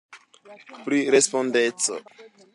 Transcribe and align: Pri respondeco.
Pri 0.87 0.99
respondeco. 1.17 2.01